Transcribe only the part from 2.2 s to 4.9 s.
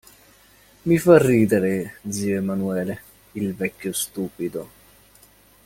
Emanuele, il vecchio stupido.